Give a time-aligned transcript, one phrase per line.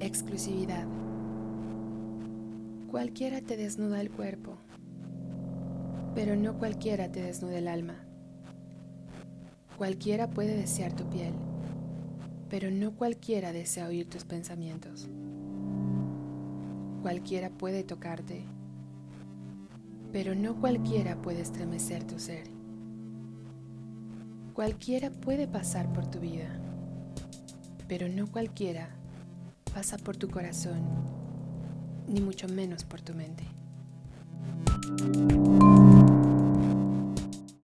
[0.00, 0.86] exclusividad.
[2.90, 4.56] Cualquiera te desnuda el cuerpo,
[6.14, 7.96] pero no cualquiera te desnuda el alma.
[9.76, 11.34] Cualquiera puede desear tu piel,
[12.48, 15.08] pero no cualquiera desea oír tus pensamientos.
[17.02, 18.42] Cualquiera puede tocarte,
[20.12, 22.44] pero no cualquiera puede estremecer tu ser.
[24.54, 26.58] Cualquiera puede pasar por tu vida,
[27.86, 28.88] pero no cualquiera
[29.68, 30.80] pasa por tu corazón,
[32.08, 33.44] ni mucho menos por tu mente.